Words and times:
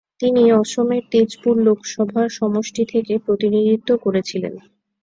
তিনি 0.21 0.41
অসমের 0.53 1.03
তেজপুর 1.11 1.55
লোকসভা 1.67 2.23
সমষ্টি 2.29 2.83
থেকে 2.93 3.13
প্রতিনিধিত্ব 3.25 3.89
করেছিলেন। 3.97 4.53